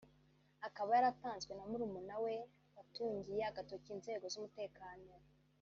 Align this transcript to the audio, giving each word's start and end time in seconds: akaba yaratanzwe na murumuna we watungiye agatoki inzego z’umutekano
akaba 0.67 0.89
yaratanzwe 0.97 1.51
na 1.55 1.63
murumuna 1.69 2.15
we 2.23 2.33
watungiye 2.75 3.41
agatoki 3.49 3.89
inzego 3.95 4.25
z’umutekano 4.33 5.09